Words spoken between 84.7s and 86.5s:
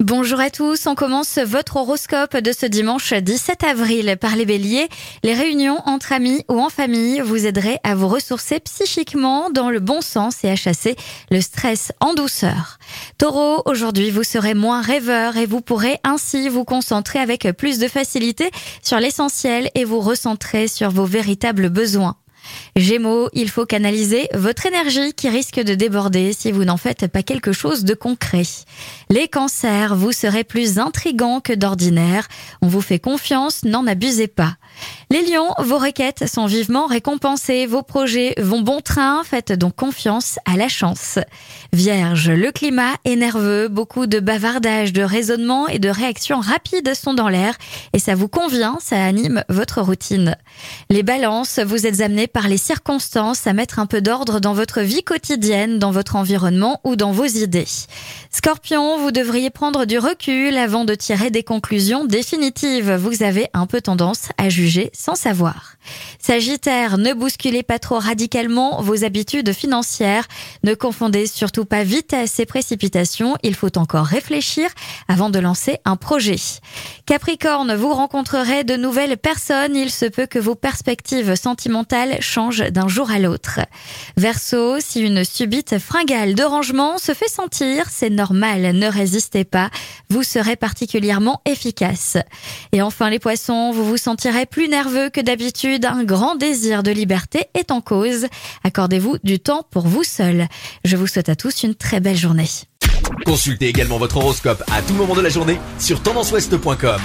si une subite fringale de